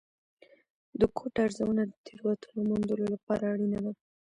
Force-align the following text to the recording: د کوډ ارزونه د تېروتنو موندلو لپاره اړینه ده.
د 0.99 1.01
کوډ 1.15 1.35
ارزونه 1.45 1.81
د 1.87 1.93
تېروتنو 2.05 2.61
موندلو 2.69 3.05
لپاره 3.13 3.43
اړینه 3.53 3.79
ده. 3.85 3.91